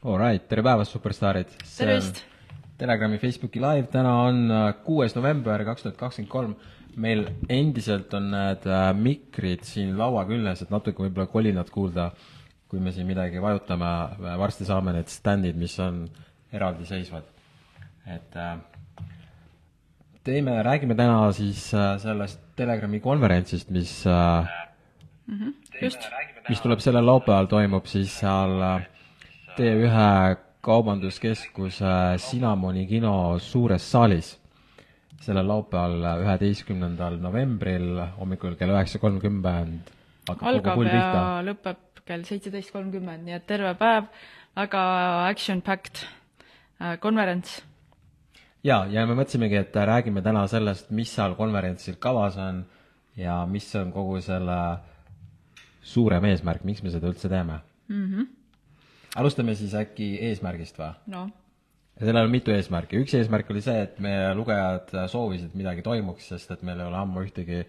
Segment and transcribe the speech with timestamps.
[0.00, 1.50] Alright, tere päevast, superstaarid!
[1.76, 2.22] tervist!
[2.80, 6.54] Telegrami Facebooki live, täna on äh, kuues november kaks tuhat kakskümmend kolm.
[6.96, 12.06] meil endiselt on need äh, mikrid siin laua küljes, et natuke võib-olla kolinat kuulda,
[12.72, 13.90] kui me siin midagi vajutame,
[14.40, 16.06] varsti saame need standid, mis on
[16.56, 17.26] eraldiseisvad.
[18.08, 18.54] et äh,
[20.24, 21.66] teeme, räägime täna siis
[22.06, 26.08] sellest Telegrami konverentsist, mis mm -hmm, just.
[26.48, 28.56] mis tuleb sellel laupäeval, toimub siis seal
[29.60, 33.12] T1 kaubanduskeskuse Cinnamoni kino
[33.44, 34.30] suures saalis
[35.20, 39.90] sellel laupäeval, üheteistkümnendal novembril hommikul kell üheksa kolmkümmend
[40.32, 41.10] algab ja
[41.44, 44.08] lõpeb kell seitseteist kolmkümmend, nii et terve päev,
[44.56, 44.86] väga
[45.26, 47.60] action-packed äh, konverents.
[48.64, 52.64] jaa, ja me mõtlesimegi, et räägime täna sellest, mis seal konverentsil kavas on
[53.20, 54.58] ja mis on kogu selle
[55.84, 57.60] suurem eesmärk, miks me seda üldse teeme
[57.92, 58.04] mm.
[58.04, 58.28] -hmm
[59.18, 60.90] alustame siis äkki eesmärgist või?
[61.14, 61.28] noh.
[61.98, 66.52] sellel on mitu eesmärki, üks eesmärk oli see, et meie lugejad soovisid midagi toimuks, sest
[66.54, 67.64] et meil ei ole ammu ühtegi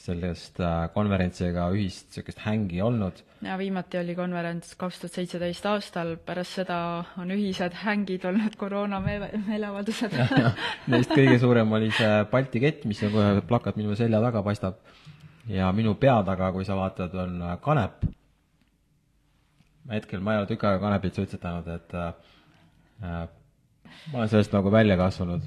[0.00, 3.20] sellest äh, konverentsiga ühist niisugust hängi olnud.
[3.44, 6.78] ja viimati oli konverents kaks tuhat seitseteist aastal, pärast seda
[7.20, 10.16] on ühised hängid olnud koroona meele, meeleavaldused
[10.92, 14.80] Neist kõige suurem oli see Balti kett, mis on kohe plakat minu selja taga paistab.
[15.48, 18.08] ja minu pea taga, kui sa vaatad, on äh, kanep
[19.90, 22.12] hetkel ma ei ole tükk aega kanepit suitsetanud, et äh,
[23.02, 23.24] äh,
[24.12, 25.46] ma olen sellest nagu välja kasvanud.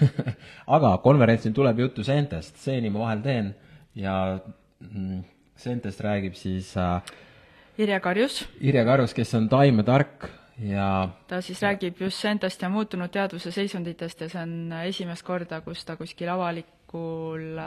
[0.76, 3.50] Aga konverentsil tuleb juttu seentest, seeni ma vahel teen.
[3.94, 4.14] Ja
[4.80, 5.20] mm,
[5.60, 7.00] seentest räägib siis äh,
[7.78, 8.44] Irja Karjus.
[8.60, 10.28] Irja Karjus, kes on taimetark
[10.62, 15.60] ja ta siis räägib just seentest ja muutunud teaduse seisunditest ja see on esimest korda,
[15.64, 17.58] kus ta kuskil avalikul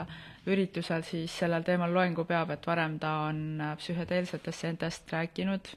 [0.48, 5.68] üritusel siis sellel teemal loengu peab, et varem ta on psühhedeelsetest seentest rääkinud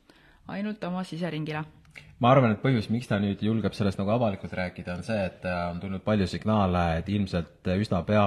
[0.48, 1.64] ainult oma siseringile.
[2.22, 5.46] ma arvan, et põhjus, miks ta nüüd julgeb sellest nagu avalikult rääkida, on see, et
[5.50, 8.26] äh, on tulnud palju signaale, et ilmselt üsna pea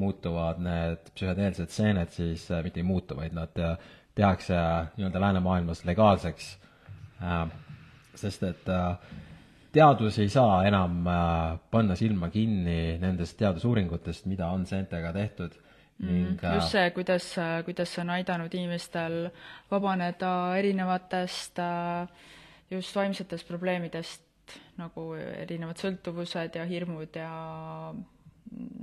[0.00, 4.56] muutuvad need psühhedeelsed seened siis äh, mitte ei muutu, vaid nad äh, tehakse
[4.98, 6.58] nii-öelda läänemaailmas legaalseks.
[8.14, 8.66] sest et
[9.72, 11.06] teadus ei saa enam
[11.70, 15.54] panna silma kinni nendest teadusuuringutest, mida on seentega tehtud
[16.02, 17.28] ning mm, just see, kuidas,
[17.64, 19.30] kuidas see on aidanud inimestel
[19.70, 21.60] vabaneda erinevatest
[22.72, 24.22] just vaimsetest probleemidest,
[24.80, 27.32] nagu erinevad sõltuvused ja hirmud ja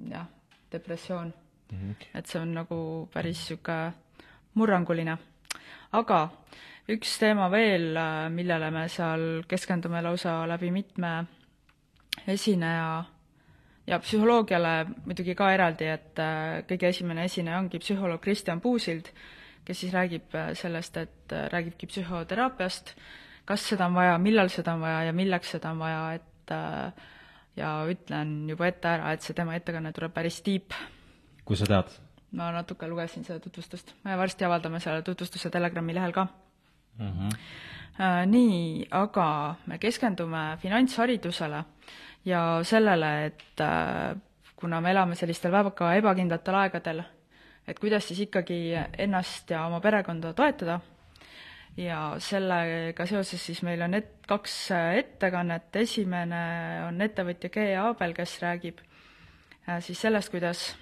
[0.10, 0.28] jah,
[0.72, 1.34] depressioon
[1.72, 1.78] mm.
[1.78, 1.96] -hmm.
[2.14, 3.94] et see on nagu päris niisugune
[4.54, 5.18] murranguline.
[5.92, 6.30] aga
[6.90, 7.98] üks teema veel,
[8.30, 11.26] millele me seal keskendume lausa läbi mitme
[12.28, 13.04] esineja
[13.90, 14.74] ja psühholoogiale
[15.06, 19.10] muidugi ka eraldi, et äh, kõige esimene esineja ongi psühholoog Kristjan Puusild,
[19.66, 22.94] kes siis räägib äh, sellest, et äh, räägibki psühhoteraapiast,
[23.50, 26.54] kas seda on vaja, millal seda on vaja ja milleks seda on vaja, et
[27.60, 30.74] ja ütlen juba ette ära, et see tema ettekanne tuleb päris deep.
[31.46, 31.98] kust sa tead?
[32.38, 36.28] ma natuke lugesin seda tutvustust, me varsti avaldame selle tutvustuse Telegrami lehel ka
[36.98, 37.12] mm.
[37.12, 37.38] -hmm.
[38.26, 41.64] Nii, aga me keskendume finantsharidusele
[42.26, 44.16] ja sellele, et äh,
[44.56, 47.04] kuna me elame sellistel väga ebakindlatel aegadel,
[47.68, 48.60] et kuidas siis ikkagi
[48.98, 50.80] ennast ja oma perekonda toetada.
[51.78, 54.56] Ja sellega seoses siis meil on et-, kaks
[55.00, 56.42] ettekannet, esimene
[56.88, 60.74] on ettevõtja G Aabel, kes räägib äh, siis sellest, kuidas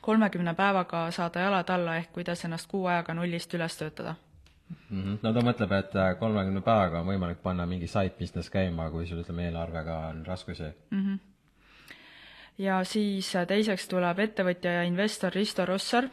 [0.00, 4.16] kolmekümne päevaga saada jalad alla, ehk kuidas ennast kuu ajaga nullist üles töötada
[4.70, 5.02] mm.
[5.02, 5.18] -hmm.
[5.22, 9.06] no ta mõtleb, et äh, kolmekümne päevaga on võimalik panna mingi side business käima, kui
[9.06, 11.02] sul ütleme, eelarvega on raskusi mm.
[11.02, 11.18] -hmm.
[12.58, 16.08] ja siis äh, teiseks tuleb ettevõtja ja investor Risto Rossar,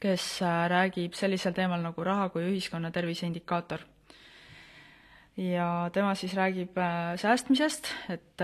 [0.00, 3.80] kes äh, räägib sellisel teemal nagu raha kui ühiskonna tervise indikaator.
[5.36, 6.76] ja tema siis räägib
[7.16, 8.42] säästmisest, et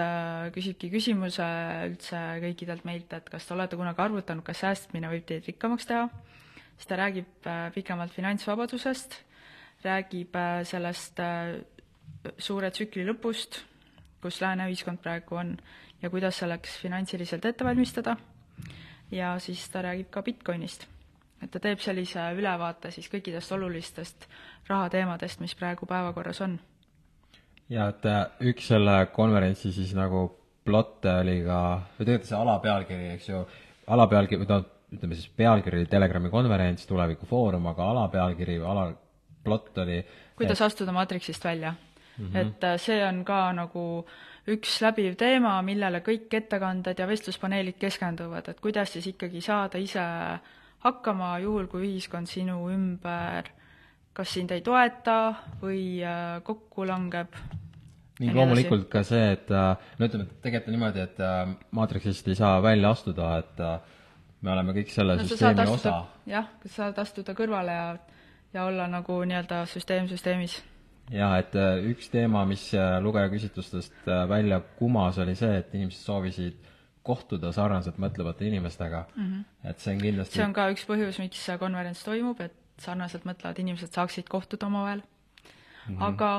[0.55, 1.45] küsibki küsimuse
[1.91, 6.09] üldse kõikidelt meilt, et kas te olete kunagi arvutanud, kas säästmine võib teid rikkamaks teha
[6.79, 9.19] siis ta räägib äh, pikemalt finantsvabadusest,
[9.85, 11.59] räägib äh, sellest äh,
[12.39, 13.63] suure tsükli lõpust,
[14.23, 15.57] kus lääne ühiskond praegu on
[16.03, 18.17] ja kuidas selleks finantsiliselt ette valmistada,
[19.11, 20.87] ja siis ta räägib ka Bitcoinist.
[21.43, 24.27] et ta teeb sellise ülevaate siis kõikidest olulistest
[24.67, 26.59] rahateemadest, mis praegu päevakorras on.
[27.69, 28.05] ja et
[28.41, 30.29] üks selle konverentsi siis nagu
[30.65, 31.61] plotte oli ka,
[31.99, 33.45] või tegelikult see alapealkiri, eks ju,
[33.95, 40.01] alapealkiri, või tähendab, ütleme siis pealkiri oli Telegrami konverents, tulevikufoorum, aga alapealkiri või alaplott oli
[40.39, 40.67] kuidas et...
[40.67, 42.25] astuda maatriksist välja mm.
[42.27, 42.41] -hmm.
[42.41, 43.85] et äh, see on ka nagu
[44.49, 50.05] üks läbiv teema, millele kõik ettekanded ja vestluspaneelid keskenduvad, et kuidas siis ikkagi saada ise
[50.79, 53.51] hakkama, juhul kui ühiskond sinu ümber
[54.13, 57.37] kas sind ei toeta või äh, kokku langeb.
[58.19, 61.21] ning loomulikult ka see, et äh, no ütleme, tegelikult on niimoodi, et
[61.71, 63.63] maatriksist ei saa välja astuda, et
[64.41, 65.95] me oleme kõik selle no, süsteemi osa.
[66.29, 67.87] jah, sa saad astuda kõrvale ja,
[68.55, 70.61] ja olla nagu nii-öelda süsteem süsteemis.
[71.11, 71.57] jaa, et
[71.91, 72.71] üks teema, mis
[73.03, 76.69] lugejaküsitlustest välja kumas, oli see, et inimesed soovisid
[77.09, 79.71] kohtuda sarnaselt mõtlevate inimestega mm, -hmm.
[79.71, 83.25] et see on kindlasti see on ka üks põhjus, miks see konverents toimub, et sarnaselt
[83.29, 85.97] mõtlevad inimesed saaksid kohtuda omavahel mm.
[85.97, 86.05] -hmm.
[86.11, 86.33] aga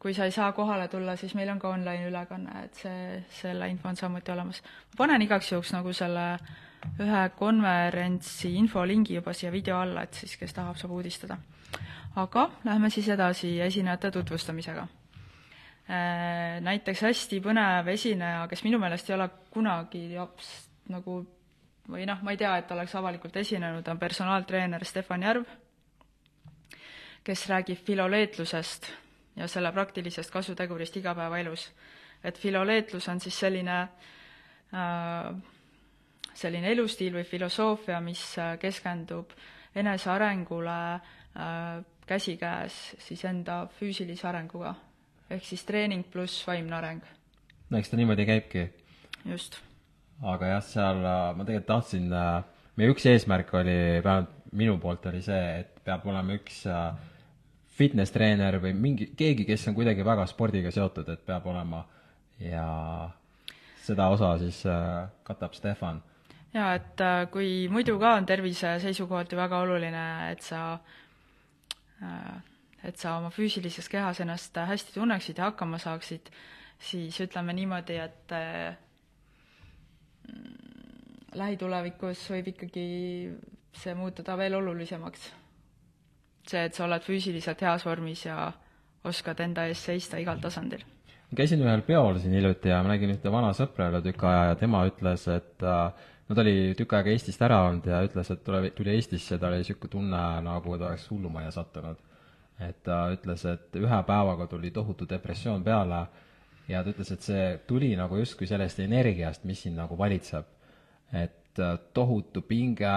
[0.00, 3.68] kui sa ei saa kohale tulla, siis meil on ka online ülekanne, et see, selle
[3.68, 4.62] info on samuti olemas.
[4.62, 6.38] ma panen igaks juhuks nagu selle
[7.00, 11.38] ühe konverentsi infolingi juba siia video alla, et siis kes tahab, saab uudistada.
[12.16, 14.86] aga lähme siis edasi esinejate tutvustamisega
[15.90, 20.50] Äh, näiteks hästi põnev esineja, kes minu meelest ei ole kunagi japs
[20.92, 21.16] nagu
[21.90, 25.48] või noh, ma ei tea, et oleks avalikult esinenud, on personaaltreener Stefan Järv,
[27.26, 28.86] kes räägib filoleetlusest
[29.40, 31.66] ja selle praktilisest kasutegurist igapäevaelus.
[32.22, 35.34] et filoleetlus on siis selline äh,
[36.40, 38.22] selline elustiil või filosoofia, mis
[38.60, 39.32] keskendub
[39.76, 44.74] enesearengule äh, käsikäes siis enda füüsilise arenguga
[45.30, 47.04] ehk siis treening pluss vaimne areng.
[47.70, 48.66] no eks ta niimoodi käibki.
[49.24, 49.60] just.
[50.22, 55.06] aga jah, seal äh, ma tegelikult tahtsin, äh, meie üks eesmärk oli, vähemalt minu poolt
[55.06, 56.90] oli see, et peab olema üks äh,
[57.78, 61.84] fitness-treener või mingi, keegi, kes on kuidagi väga spordiga seotud, et peab olema
[62.42, 62.66] ja
[63.86, 64.58] seda osa siis
[65.24, 66.02] katab Stefan.
[66.54, 67.02] Jaa, et
[67.32, 70.80] kui muidu ka on tervise seisukohalt ju väga oluline, et sa
[72.84, 76.30] et sa oma füüsilises kehas ennast hästi tunneksid ja hakkama saaksid,
[76.80, 78.32] siis ütleme niimoodi, et
[80.30, 80.54] mm,
[81.36, 82.86] lähitulevikus võib ikkagi
[83.76, 85.32] see muutuda veel olulisemaks.
[86.50, 88.52] see, et sa oled füüsiliselt heas vormis ja
[89.04, 90.82] oskad enda eest seista igal tasandil.
[91.36, 94.60] Käisin ühel peol siin hiljuti ja ma nägin ühte vana sõpra üle tükk aja ja
[94.60, 98.44] tema ütles, et äh, no ta oli tükk aega Eestist ära olnud ja ütles, et
[98.46, 102.06] tule, tuli Eestisse, tal oli niisugune tunne, nagu ta oleks hullumajja sattunud
[102.60, 106.00] et ta ütles, et ühe päevaga tuli tohutu depressioon peale
[106.68, 110.56] ja ta ütles, et see tuli nagu justkui sellest energiast, mis siin nagu valitseb.
[111.12, 112.90] et äh, tohutu pinge,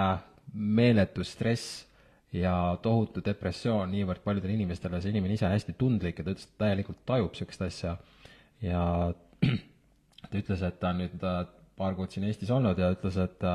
[0.53, 1.88] meeletu stress
[2.33, 6.45] ja tohutu depressioon niivõrd paljudele inimestele, see inimene ise on hästi tundlik ja ta ütles,
[6.45, 7.95] et täielikult tajub niisugust asja.
[8.63, 8.83] Ja
[10.30, 11.25] ta ütles, et ta on nüüd
[11.77, 13.50] paar kuud siin Eestis olnud ja ütles, et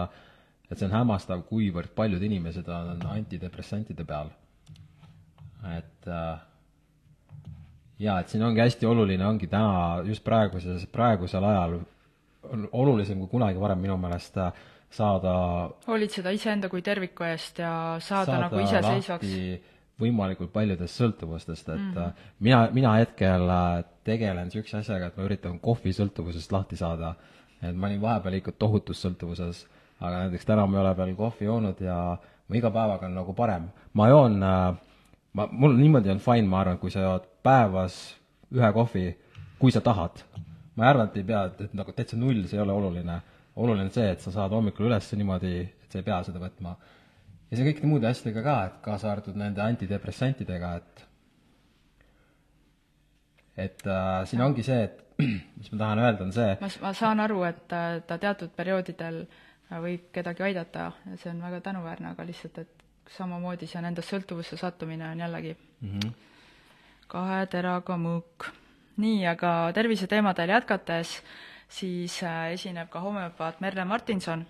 [0.68, 4.28] et see on hämmastav, kuivõrd paljud inimesed on antidepressantide peal
[5.66, 6.08] et
[7.98, 11.78] jaa, et siin ongi hästi oluline, ongi täna just praeguses, praegusel ajal
[12.48, 14.38] on olulisem kui kunagi varem minu meelest
[14.94, 15.32] saada
[15.88, 19.34] hoolitseda iseenda kui terviku eest ja saada, saada nagu iseseisvaks.
[20.00, 22.12] Võimalikult paljudest sõltuvustest, et mm -hmm.
[22.40, 27.14] mina, mina hetkel äh, tegelen niisuguse asjaga, et ma üritan kohvisõltuvusest lahti saada.
[27.62, 29.66] et ma olin vahepeal ikka tohutus sõltuvuses,
[30.00, 32.18] aga näiteks täna ma ei ole veel kohvi joonud ja
[32.48, 33.68] ma iga päevaga on nagu parem.
[33.92, 34.76] ma joon äh,
[35.32, 37.96] ma, mul niimoodi on fine, ma arvan, kui sa jood päevas
[38.54, 39.06] ühe kohvi,
[39.60, 40.22] kui sa tahad.
[40.76, 43.20] ma ei arva, et ei pea, et, et nagu täitsa null, see ei ole oluline.
[43.58, 46.76] oluline on see, et sa saad hommikul üles niimoodi, et sa ei pea seda võtma.
[47.50, 51.04] Ja see kõikide muude asjadega ka, et kaasa arvatud nende antidepressantidega, et
[53.58, 55.04] et äh, siin ongi see, et
[55.58, 59.24] mis ma tahan öelda, on see ma, ma saan aru, et ta, ta teatud perioodidel
[59.82, 62.86] võib kedagi aidata ja see on väga tänuväärne, aga lihtsalt, et
[63.16, 66.12] samamoodi see nendest sõltuvusse sattumine on jällegi mm -hmm.
[67.08, 68.50] kahe teraga mõõk.
[68.96, 71.22] nii, aga terviseteemadel jätkates,
[71.68, 74.46] siis äh, esineb ka homöopaat Merle Martinson,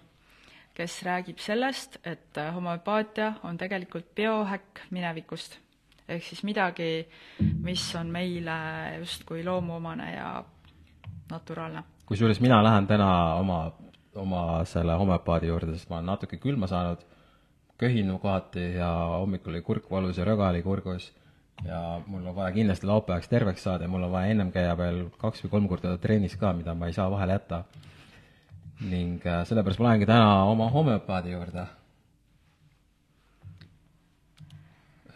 [0.79, 5.59] kes räägib sellest, et äh, homöopaatia on tegelikult biohäkk minevikust.
[6.09, 7.09] ehk siis midagi,
[7.63, 8.55] mis on meile
[8.99, 10.45] justkui loomuomane ja
[11.31, 11.83] naturaalne.
[12.07, 13.73] kusjuures mina lähen täna oma,
[14.15, 17.05] oma selle homöopaadi juurde, sest ma olen natuke külma saanud
[17.79, 21.13] köhinu kohati ja hommikul oli kurk valus ja röga oli kurgus
[21.65, 25.05] ja mul on vaja kindlasti laupäevaks terveks saada ja mul on vaja ennem käia veel
[25.19, 27.65] kaks või kolm korda trennis ka, mida ma ei saa vahele jätta.
[28.81, 31.67] Ning äh, sellepärast ma lähengi täna oma homöopaadi juurde.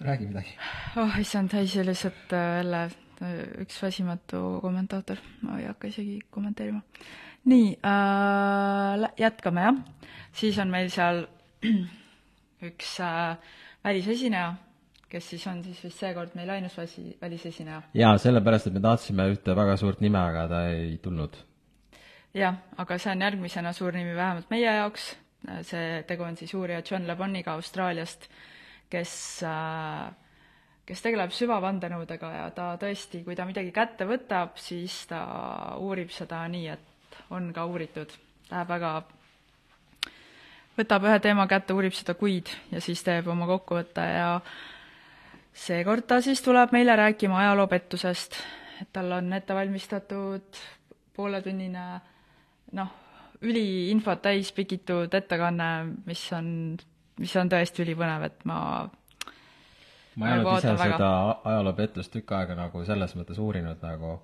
[0.02, 0.59] räägi midagi.
[0.97, 6.21] oh issand, ei see lihtsalt äh, jälle äh, üks väsimatu kommentaator, ma ei hakka isegi
[6.31, 6.81] kommenteerima.
[7.45, 9.78] nii äh,, jätkame jah,
[10.33, 11.26] siis on meil seal
[12.69, 13.37] üks äh,
[13.85, 14.54] välisesineja,
[15.11, 17.83] kes siis on siis vist seekord meil ainus väsi, välisesineja.
[17.95, 21.37] jaa, sellepärast, et me tahtsime ühte väga suurt nime, aga ta ei tulnud.
[22.35, 25.12] Jah, aga see on järgmisena suur nimi vähemalt meie jaoks,
[25.69, 28.29] see tegu on siis uurija John Le Boniga Austraaliast,
[28.91, 29.15] kes
[30.87, 35.23] kes tegeleb süvavandenõudega ja ta tõesti, kui ta midagi kätte võtab, siis ta
[35.81, 38.12] uurib seda nii, et on ka uuritud.
[38.51, 38.91] Läheb väga,
[40.77, 44.29] võtab ühe teema kätte, uurib seda kuid ja siis teeb oma kokkuvõtte ja
[45.55, 48.41] seekord ta siis tuleb meile rääkima ajaloopettusest,
[48.83, 50.62] et tal on ette valmistatud
[51.17, 51.87] pooletunnine
[52.79, 52.91] noh,
[53.43, 55.71] üliinfot täis pikitud ettekanne,
[56.07, 56.49] mis on,
[57.21, 58.59] mis on tõesti ülipõnev, et ma
[60.17, 60.99] ma ei olnud ise väga.
[60.99, 61.14] seda
[61.50, 64.19] ajaloopettust tükk aega nagu selles mõttes uurinud nagu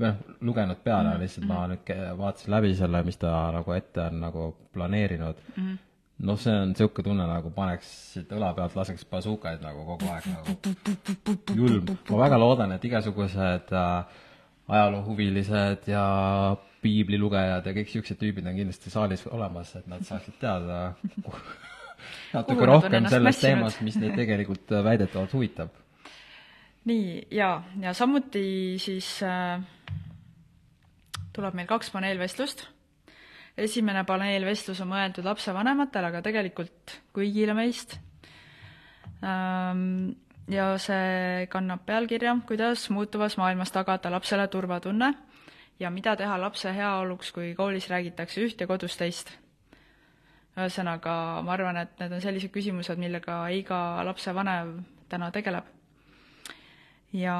[0.00, 1.20] või noh, lugenud peale mm, -hmm.
[1.20, 5.66] lihtsalt ma nüüd vaatasin läbi selle, mis ta nagu ette on nagu planeerinud mm.
[5.66, 5.76] -hmm.
[6.30, 10.30] noh, see on niisugune tunne, nagu paneks siit õla pealt, laseks bazookaid nagu kogu aeg
[10.32, 10.56] nagu
[11.56, 11.94] julm.
[12.10, 14.18] ma väga loodan, et igasugused äh,
[14.68, 16.04] ajaloohuvilised ja
[16.80, 20.80] piiblilugejad ja kõik niisugused tüübid on kindlasti saalis olemas, et nad saaksid teada
[22.36, 25.76] natuke rohkem sellest teemast, mis neid tegelikult äh, väidetavalt huvitab.
[26.88, 28.42] nii, jaa, ja samuti
[28.80, 29.60] siis äh,
[31.36, 32.66] tuleb meil kaks paneelvestlust.
[33.60, 37.98] esimene paneelvestlus on mõeldud lapsevanematele, aga tegelikult kõigile meist
[39.24, 40.16] ähm,.
[40.50, 45.12] ja see kannab pealkirja Kuidas muutuvas maailmas tagada lapsele turvatunne
[45.80, 49.32] ja mida teha lapse heaoluks, kui koolis räägitakse üht ja kodus teist
[50.58, 51.12] ühesõnaga,
[51.46, 55.64] ma arvan, et need on sellised küsimused, millega iga lapsevanem täna tegeleb.
[57.12, 57.36] ja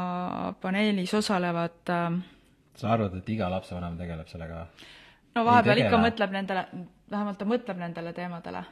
[0.63, 2.17] paneelis osalevad äh,
[2.75, 4.67] sa arvad, et iga lapsevanem tegeleb sellega?
[5.35, 6.67] no vahepeal ikka mõtleb nendele,
[7.11, 8.65] vähemalt ta mõtleb nendele teemadele.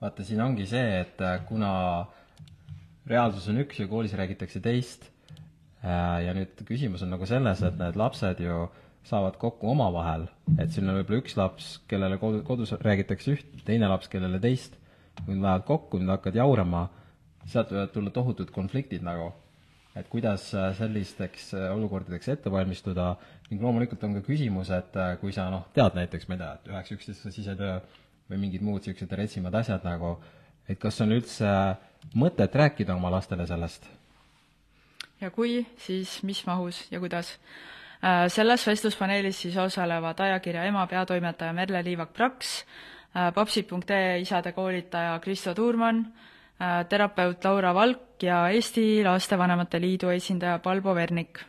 [0.00, 1.72] vaata, siin ongi see, et äh, kuna
[3.06, 5.10] reaalsus on üks ja koolis räägitakse teist,
[5.82, 10.26] äh, ja nüüd küsimus on nagu selles, et need lapsed ju äh, saavad kokku omavahel,
[10.58, 14.76] et siin on võib-olla üks laps, kellele kodu, kodus räägitakse üht, teine laps, kellele teist,
[15.24, 16.82] kui nad lähevad kokku, nad hakkavad jaurama,
[17.50, 19.32] sealt võivad tulla tohutud konfliktid nagu.
[19.92, 23.10] et kuidas äh, sellisteks äh, olukordadeks ette valmistuda
[23.50, 26.52] ning loomulikult on ka küsimus, et äh, kui sa noh, tead näiteks, ma ei tea,
[26.54, 27.74] et üheksa üksteist sisetöö
[28.30, 30.14] või mingid muud niisugused retsimad asjad nagu,
[30.64, 31.50] et kas on üldse
[32.16, 33.84] mõtet rääkida oma lastele sellest?
[35.20, 37.36] ja kui, siis mis mahus ja kuidas?
[38.02, 42.64] Äh, selles vestluspaneelis siis osalevad ajakirja Ema peatoimetaja Merle Liivak-Praks,
[43.14, 46.00] äh, papsid.ee isade koolitaja Kristo Tuurmann,
[46.58, 51.44] äh, terapeut Laura Valk ja Eesti Lastevanemate Liidu esindaja Palbo Vernik.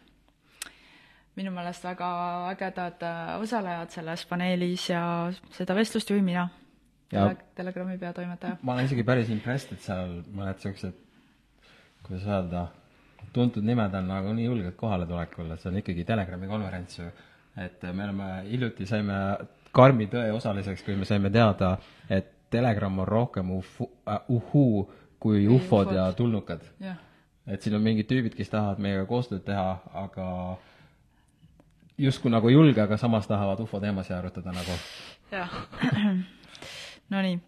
[1.35, 2.07] minu meelest väga
[2.51, 3.01] ägedad
[3.41, 6.43] osalejad selles paneelis ja seda vestlust juhin mina
[7.09, 8.57] Tele, Telegrami peatoimetaja.
[8.61, 10.93] ma olen isegi päris impressed, et seal mõned niisugused,
[12.05, 12.67] kuidas öelda,
[13.33, 17.05] tuntud nimed on nagu nii julged kohaletulekul, et see on ikkagi Telegrami konverents ju.
[17.57, 19.13] et me oleme, hiljuti saime
[19.71, 21.77] karmi tõe osaliseks, kui me saime teada,
[22.09, 26.61] et Telegram on rohkem ufu, uh, uhuu kui ufod ja tulnukad.
[27.47, 30.57] et siin on mingid tüübid, kes tahavad meiega koostööd teha, aga
[31.97, 34.79] justkui nagu julge, aga samas tahavad ufo teemasid arutada nagu.
[35.31, 35.59] jah
[37.11, 37.39] Nonii,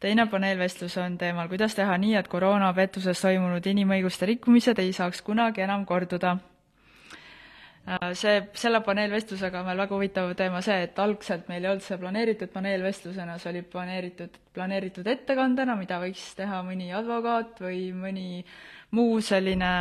[0.00, 5.64] teine paneelvestlus on teemal, kuidas teha nii, et koroonapettuses toimunud inimõiguste rikkumised ei saaks kunagi
[5.66, 6.36] enam korduda.
[7.90, 11.84] Äh, see, selle paneelvestlusega on meil väga huvitav teema see, et algselt meil ei olnud
[11.84, 18.44] see planeeritud paneelvestlusena, see oli planeeritud, planeeritud ettekandena, mida võiks teha mõni advokaat või mõni
[18.96, 19.72] muu selline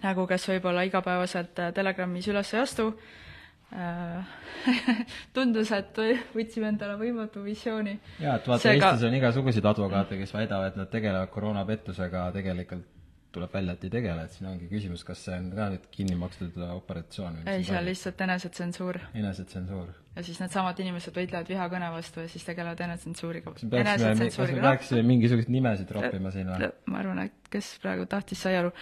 [0.00, 3.29] nagu, kes võib-olla igapäevaselt Telegramis üles ei astu Äh,
[5.36, 5.98] tundus, et
[6.34, 7.98] võtsime endale võimatu visiooni.
[8.18, 8.88] jaa, et vaata Seega...
[8.94, 12.88] Eestis on igasuguseid advokaate, kes väidavad, et nad tegelevad koroonapettusega, tegelikult
[13.30, 16.16] tuleb välja, et ei tegele, et siin ongi küsimus, kas see on ka nüüd kinni
[16.18, 18.98] makstud operatsioon või ei, see on lihtsalt enesetsensuur.
[19.20, 19.92] enesetsensuur.
[20.16, 23.54] ja siis needsamad inimesed võitlevad vihakõne vastu ja siis tegelevad enesetsensuuriga.
[23.54, 26.72] kas me peaksime mingisuguseid nimesid roppima siin või?
[26.90, 28.74] ma arvan, et kes praegu tahtis, sai aru.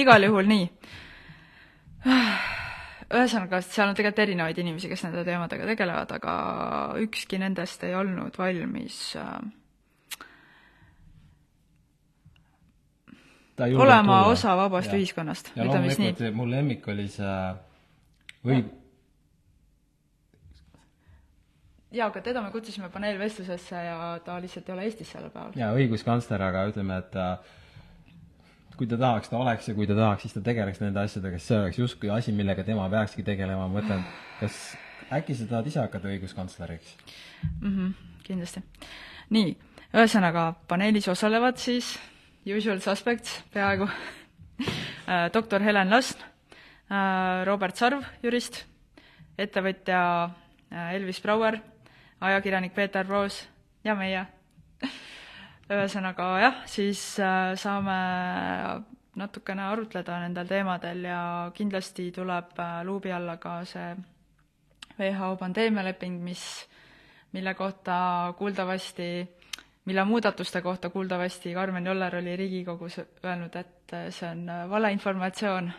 [0.00, 0.64] igal juhul nii
[3.10, 6.34] ühesõnaga, seal on tegelikult erinevaid inimesi, kes nende teemadega tegelevad, aga
[7.02, 9.00] ükski nendest ei olnud valmis
[13.60, 14.26] olema tulla.
[14.32, 14.98] osa vabast ja.
[14.98, 16.30] ühiskonnast, ütleme siis nii.
[16.36, 17.34] mu lemmik oli see
[18.46, 18.62] või
[21.90, 25.56] jaa, aga teda me kutsusime paneelvestlusesse ja ta lihtsalt ei ole Eestis sellel päeval.
[25.58, 27.56] jaa, õiguskantsler, aga ütleme, et äh,
[28.80, 31.50] kui ta tahaks, ta oleks ja kui ta tahaks, siis ta tegeleks nende asjadega, sest
[31.50, 34.06] see oleks justkui asi, millega tema peakski tegelema, ma mõtlen,
[34.38, 34.56] kas
[35.12, 36.94] äkki sa tahad ise hakata õiguskantsleriks
[37.60, 37.74] mm?
[37.74, 37.90] -hmm,
[38.24, 38.62] kindlasti.
[39.36, 39.52] nii,
[39.92, 41.92] ühesõnaga paneelis osalevad siis
[42.56, 43.84] usual suspects peaaegu
[44.64, 46.24] äh, doktor Helen Lasn,
[46.88, 48.64] äh, Robert Sarv, jurist,
[49.36, 51.60] ettevõtja äh, Elvis Brouer,
[52.20, 53.42] ajakirjanik Peeter Proos
[53.84, 54.24] ja meie
[55.70, 57.98] ühesõnaga jah, siis äh, saame
[59.20, 61.22] natukene arutleda nendel teemadel ja
[61.54, 63.92] kindlasti tuleb äh, luubi alla ka see
[65.00, 66.42] WHO pandeemialeping, mis,
[67.32, 69.08] mille kohta kuuldavasti,
[69.88, 75.72] mille muudatuste kohta kuuldavasti Karmen Joller oli Riigikogus öelnud, et see on valeinformatsioon.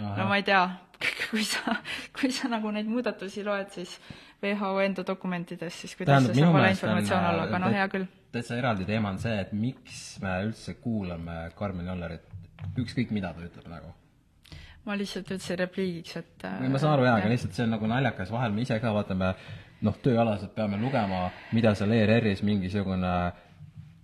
[0.00, 0.68] no ma ei tea,
[1.30, 1.78] kui sa,
[2.20, 3.96] kui sa nagu neid muudatusi loed, siis
[4.42, 8.08] WHO enda dokumentides, siis kuidas Tähendab, see saab valeinformatsioon olla, aga noh, hea küll.
[8.32, 12.28] Täitsa eraldi teema on see, et miks me üldse kuulame Karmen Jollerit,
[12.78, 13.92] ükskõik mida ta ütleb nagu.
[14.86, 18.32] Ma lihtsalt ütlesin repliigiks, et ma saan aru jaa, aga lihtsalt see on nagu naljakas,
[18.32, 19.34] vahel me ise ka vaatame
[19.84, 23.12] noh, tööalaselt peame lugema, mida seal ERR-is mingisugune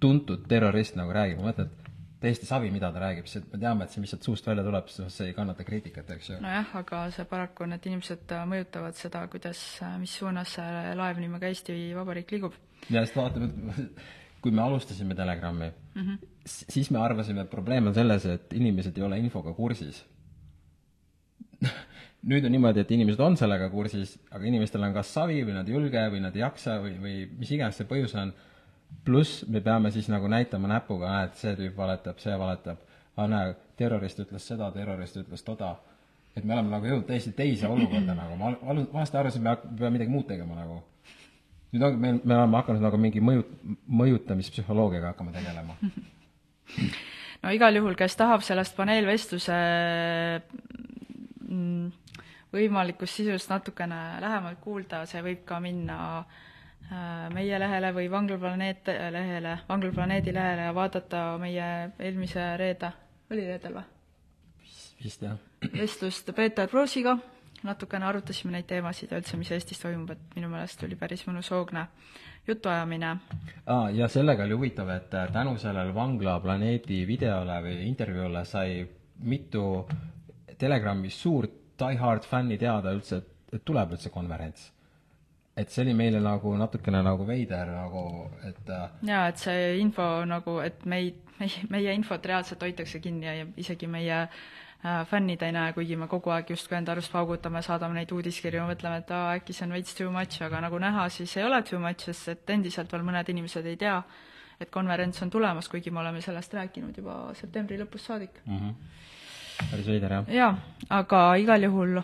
[0.01, 1.87] tuntud terrorist nagu räägib, ma mõtlen, et
[2.21, 4.89] täiesti savi, mida ta räägib, sest me teame, et see, mis sealt suust välja tuleb,
[4.93, 6.39] see ei kannata kriitikat, eks ju.
[6.45, 9.63] nojah, aga see paraku, need inimesed mõjutavad seda, kuidas,
[10.01, 12.57] mis suunas see laev nimega Eesti Vabariik liigub.
[12.91, 13.51] Ja sest vaatame,
[14.43, 16.19] kui me alustasime Telegrami mm, -hmm.
[16.45, 20.05] siis me arvasime, et probleem on selles, et inimesed ei ole infoga kursis
[22.31, 25.69] nüüd on niimoodi, et inimesed on sellega kursis, aga inimestel on kas savi või nad
[25.69, 28.33] ei julge või nad ei jaksa või, või mis iganes see põhjus on,
[29.07, 32.83] pluss me peame siis nagu näitama näpuga, et see tüüp valetab, see valetab,
[33.17, 35.77] aa näe, terrorist ütles seda, terrorist ütles toda.
[36.37, 40.13] et me oleme nagu jõudnud täiesti teise olukorda nagu, ma vanasti arvasin, me peame midagi
[40.13, 40.83] muud tegema nagu.
[41.77, 43.45] Nüüd ongi, me, me oleme hakanud nagu mingi mõju,
[44.03, 45.77] mõjutamispsühholoogiaga hakkama tegelema
[47.45, 49.61] no igal juhul, kes tahab sellest paneelvestluse
[51.47, 51.93] Mm,
[52.55, 59.59] võimalikust sisust natukene lähemalt kuulda, see võib ka minna äh, meie lehele või Vanglaplaneet lehele,
[59.69, 61.69] Vanglaplaneedi lehele ja vaadata meie
[61.99, 62.91] eelmise reede,
[63.31, 63.87] oli reedel või?
[65.05, 65.37] vist jah.
[65.77, 67.19] vestlust Peeter Proosiga,
[67.65, 71.51] natukene arutasime neid teemasid ja üldse, mis Eestis toimub, et minu meelest oli päris mõnus
[71.55, 71.87] hoogne
[72.47, 73.17] jutuajamine
[73.67, 73.89] ah,.
[73.95, 78.85] ja sellega oli huvitav, et äh, tänu sellele Vanglaplaneedi videole või intervjuule sai
[79.25, 79.87] mitu
[80.59, 84.73] Telegramis suurt die-hard fänni teada üldse, et, et tuleb üldse konverents.
[85.57, 90.25] et see oli meile nagu natukene nagu veider nagu, et äh, jaa, et see info
[90.29, 95.53] nagu, et meid, meie, meie infot reaalselt hoitakse kinni ja isegi meie äh, fännid ei
[95.53, 99.37] näe, kuigi me kogu aeg justkui enda arust paugutame, saadame neid uudiskirju, mõtleme, et aa,
[99.41, 102.35] äkki see on veits too much, aga nagu näha, siis ei ole too much, sest
[102.35, 103.99] et endiselt veel mõned inimesed ei tea,
[104.61, 108.61] et konverents on tulemas, kuigi me oleme sellest rääkinud juba septembri lõpust saadik mm.
[108.61, 108.95] -hmm
[109.71, 110.29] päris veider, jah.
[110.29, 110.53] jaa,
[110.93, 112.01] aga igal juhul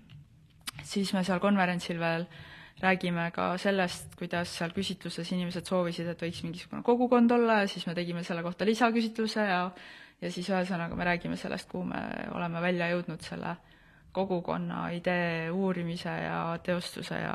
[0.92, 2.26] siis me seal konverentsil veel
[2.80, 7.86] räägime ka sellest, kuidas seal küsitluses inimesed soovisid, et võiks mingisugune kogukond olla ja siis
[7.86, 9.64] me tegime selle kohta lisaküsitluse ja
[10.20, 12.00] ja siis ühesõnaga me räägime sellest, kuhu me
[12.36, 13.56] oleme välja jõudnud selle
[14.12, 17.34] kogukonna idee uurimise ja teostuse ja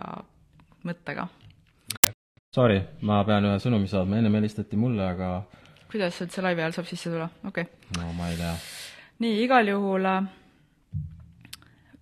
[0.86, 1.28] mõttega.
[2.56, 5.30] Sorry, ma pean ühe sõnumi saatma, ennem helistati mulle, aga
[5.92, 8.02] kuidas üldse laivi ajal saab sisse tulla, okei okay.?
[8.02, 8.54] no ma ei tea
[9.24, 10.26] nii, igal juhul äh,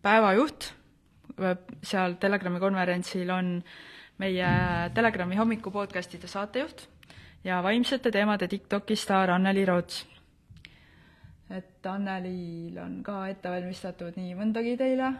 [0.01, 0.71] päevajuht
[1.83, 3.55] seal Telegrami konverentsil on
[4.21, 4.49] meie
[4.93, 6.87] Telegrami hommiku podcastide saatejuht
[7.43, 10.05] ja vaimsete teemade TikToki staar Anneli Roots.
[11.49, 15.13] et Annelil on ka ette valmistatud nii mõndagi teile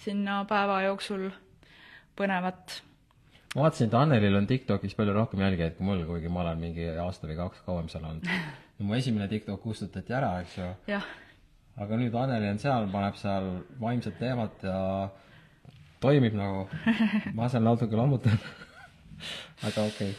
[0.00, 1.30] sinna päeva jooksul
[2.16, 2.80] põnevat.
[3.54, 6.88] ma vaatasin, et Annelil on TikTokis palju rohkem jälgijaid kui mul, kuigi ma olen mingi
[6.90, 8.26] aasta või kaks kauem seal olnud.
[8.78, 11.00] ja mu esimene TikTok kustutati ära, eks ju.
[11.76, 14.78] aga nüüd Anneli on seal, paneb seal vaimset teemat ja
[16.00, 16.66] toimib nagu.
[17.36, 18.38] ma seal natuke lammutan
[19.66, 20.14] aga okei okay..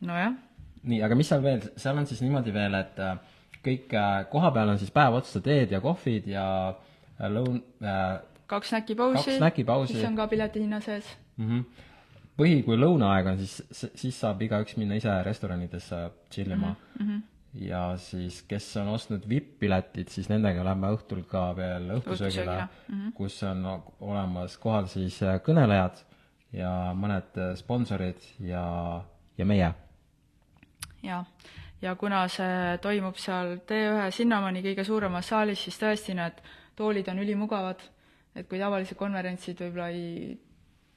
[0.00, 0.34] nojah.
[0.82, 3.16] nii, aga mis seal veel, seal on siis niimoodi veel, et äh,
[3.64, 8.22] kõik äh, kohapeal on siis päev otsa teed ja kohvid ja äh, lõun- äh,.
[8.50, 9.22] kaks snäkipausi.
[9.22, 9.98] kaks snäkipausi.
[9.98, 11.50] mis on ka piletihinna sees mm.
[11.50, 11.84] -hmm.
[12.40, 17.06] põhi, kui lõunaaeg on, siis, siis saab igaüks minna ise restoranidesse chill ima mm.
[17.06, 17.22] -hmm
[17.54, 23.12] ja siis, kes on ostnud VIP-piletid, siis nendega lähme õhtul ka veel õhtusöögile, mm -hmm.
[23.14, 23.64] kus on
[24.00, 26.02] olemas kohal siis äh, kõnelejad
[26.52, 28.64] ja mõned äh, sponsorid ja,
[29.38, 29.72] ja meie.
[31.02, 31.24] jaa,
[31.82, 36.42] ja kuna see toimub seal T1 Sinnamani kõige suuremas saalis, siis tõesti need
[36.76, 37.80] toolid on ülimugavad,
[38.34, 40.40] et kui tavalised konverentsid võib-olla ei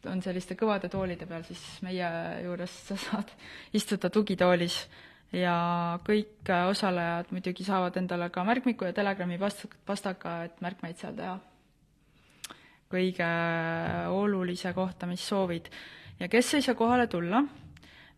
[0.05, 2.07] on selliste kõvade toolide peal, siis meie
[2.43, 3.31] juures sa saad
[3.73, 4.87] istuda tugitoolis
[5.35, 11.15] ja kõik osalejad muidugi saavad endale ka märkmiku ja Telegrami past-, pastaka, et märkmeid seal
[11.15, 11.37] teha.
[12.87, 13.27] kõige
[14.07, 15.67] olulise kohta, mis soovid.
[16.19, 17.43] ja kes ei saa kohale tulla,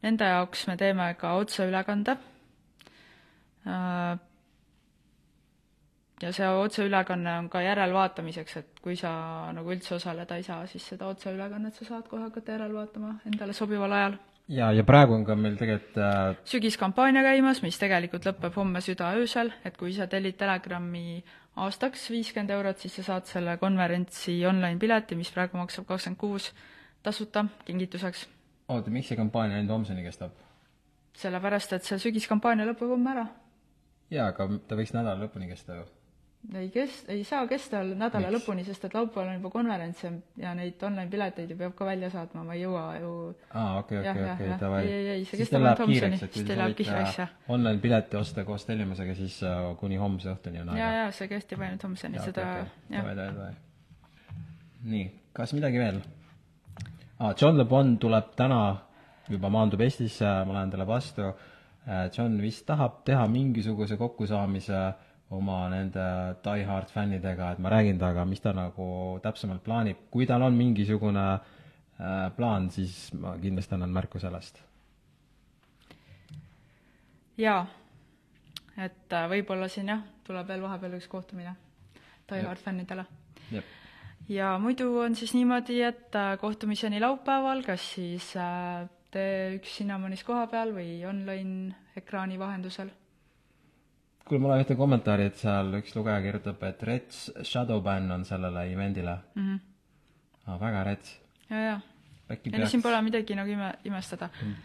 [0.01, 2.17] nende jaoks me teeme ka otseülekande.
[6.21, 10.87] ja see otseülekanne on ka järelvaatamiseks, et kui sa nagu üldse osaleda ei saa, siis
[10.87, 14.19] seda otseülekannet sa saad kohe hakata järelvaatama endale sobival ajal
[14.49, 19.53] ja, ja praegu on ka meil tegelikult äh, sügiskampaania käimas, mis tegelikult lõpeb homme südaöösel,
[19.65, 21.21] et kui sa tellid Telegrami
[21.59, 26.51] aastaks viiskümmend eurot, siis sa saad selle konverentsi online-pileti, mis praegu maksab kakskümmend kuus,
[27.05, 28.25] tasuta kingituseks.
[28.69, 30.33] oota, miks see kampaania ainult homseni kestab?
[31.19, 33.29] sellepärast, et see sügiskampaania lõpeb homme ära.
[34.09, 35.87] jaa, aga ta võiks nädala lõpuni kesta ju
[36.55, 38.35] ei kes-, ei saa kesta nädala Miks?
[38.37, 42.09] lõpuni, sest et laupäeval on juba konverents ja, ja neid online-pileteid ju peab ka välja
[42.13, 43.11] saatma, ma ei jõua ju
[43.51, 44.81] aa, okei, okei, okei, davai.
[44.85, 47.33] ei, ei, ei, see kestab ainult homseni, siis teil läheb kiireks, jah.
[47.55, 50.79] online-pileti osta koos tellimusega, siis uh, kuni homse õhtuni on aega.
[50.79, 53.03] jaa, jaa, see kehtib ainult homseni, seda okay, jah.
[53.03, 54.39] davai, davai, davai.
[54.95, 56.01] nii, kas midagi veel?
[57.19, 58.63] aa, John Le Bon tuleb täna,
[59.29, 61.29] juba maandub Eestisse, ma lähen talle vastu,
[61.83, 66.03] äh, John vist tahab teha mingisuguse kokkusaamise äh, oma nende
[66.43, 70.57] Die Hard fännidega, et ma räägin temaga, mis ta nagu täpsemalt plaanib, kui tal on
[70.57, 74.63] mingisugune äh, plaan, siis ma kindlasti annan märku sellest.
[77.39, 77.61] jaa,
[78.77, 81.55] et äh, võib-olla siin jah, tuleb veel vahepeal üks kohtumine
[82.29, 83.05] Die Hard fännidele.
[84.29, 90.73] ja muidu on siis niimoodi, et äh, kohtumiseni laupäeval, kas siis äh, T1 Cinnamonis kohapeal
[90.73, 92.89] või online ekraani vahendusel
[94.29, 98.65] kuule, ma loen ühte kommentaari, et seal üks lugeja kirjutab, et Reds Shadowban on sellele
[98.73, 99.41] event'ile mm.
[99.47, 99.59] -hmm.
[100.49, 101.19] Ah, väga rets.
[101.49, 101.79] ja, ja.
[102.29, 104.29] ei no siin pole midagi nagu ime, imestada.
[104.41, 104.55] Mm.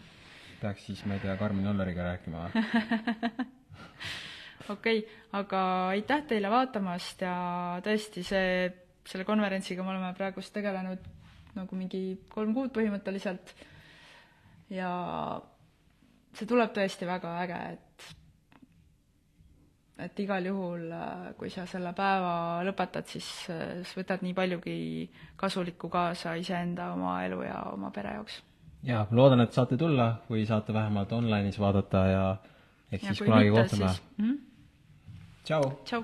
[0.61, 2.45] peaks siis, ma ei tea, Karmen Jolleriga rääkima
[4.69, 7.35] okei okay,, aga aitäh teile vaatamast ja
[7.85, 8.73] tõesti, see,
[9.05, 10.99] selle konverentsiga me oleme praegust tegelenud
[11.55, 13.53] nagu mingi kolm kuud põhimõtteliselt
[14.73, 14.91] ja
[16.35, 17.84] see tuleb tõesti väga äge, et
[19.99, 24.77] et igal juhul, äh, kui sa selle päeva lõpetad, siis äh, sa võtad nii paljugi
[25.39, 28.41] kasulikku kaasa iseenda, oma elu ja oma pere jaoks.
[28.83, 32.25] jaa, loodan, et saate tulla või saate vähemalt online'is vaadata ja
[32.91, 33.89] eks ja siis kunagi kohtume.
[34.17, 34.37] Mm -hmm.
[35.43, 35.71] tšau!
[35.85, 36.03] tšau!